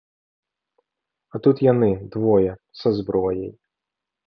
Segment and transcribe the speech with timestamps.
[1.35, 2.51] А тут яны, двое,
[2.83, 3.57] са зброяй.